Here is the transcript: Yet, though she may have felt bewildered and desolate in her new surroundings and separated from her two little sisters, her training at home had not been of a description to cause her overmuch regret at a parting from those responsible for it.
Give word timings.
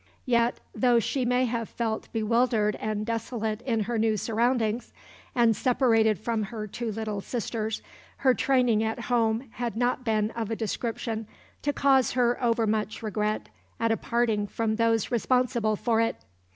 Yet, 0.25 0.59
though 0.73 0.97
she 0.97 1.25
may 1.25 1.45
have 1.45 1.69
felt 1.69 2.11
bewildered 2.11 2.75
and 2.77 3.05
desolate 3.05 3.61
in 3.61 3.81
her 3.81 3.99
new 3.99 4.17
surroundings 4.17 4.91
and 5.35 5.55
separated 5.55 6.17
from 6.17 6.41
her 6.45 6.65
two 6.65 6.91
little 6.91 7.21
sisters, 7.21 7.83
her 8.17 8.33
training 8.33 8.83
at 8.83 8.99
home 9.01 9.49
had 9.51 9.77
not 9.77 10.03
been 10.03 10.31
of 10.31 10.49
a 10.49 10.55
description 10.55 11.27
to 11.61 11.71
cause 11.71 12.13
her 12.13 12.43
overmuch 12.43 13.03
regret 13.03 13.49
at 13.79 13.91
a 13.91 13.97
parting 13.97 14.47
from 14.47 14.77
those 14.77 15.11
responsible 15.11 15.75
for 15.75 16.01
it. 16.01 16.15